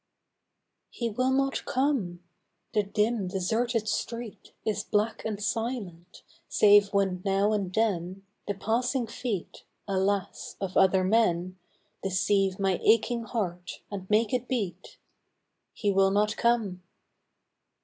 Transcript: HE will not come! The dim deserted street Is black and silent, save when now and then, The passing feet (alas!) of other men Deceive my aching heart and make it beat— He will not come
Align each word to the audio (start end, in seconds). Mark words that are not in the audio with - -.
HE 0.89 1.11
will 1.11 1.29
not 1.29 1.63
come! 1.65 2.23
The 2.73 2.81
dim 2.81 3.27
deserted 3.27 3.87
street 3.87 4.51
Is 4.65 4.83
black 4.83 5.23
and 5.23 5.39
silent, 5.39 6.23
save 6.49 6.91
when 6.91 7.21
now 7.23 7.53
and 7.53 7.71
then, 7.71 8.23
The 8.47 8.55
passing 8.55 9.05
feet 9.05 9.63
(alas!) 9.87 10.55
of 10.59 10.75
other 10.75 11.03
men 11.03 11.59
Deceive 12.01 12.57
my 12.59 12.79
aching 12.83 13.25
heart 13.25 13.81
and 13.91 14.09
make 14.09 14.33
it 14.33 14.47
beat— 14.47 14.97
He 15.75 15.91
will 15.91 16.09
not 16.09 16.35
come 16.35 16.81